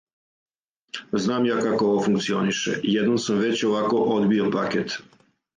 [1.25, 2.75] Знам ја како ово функционише.
[2.95, 5.01] Jедном сам већ овако одбио пакет.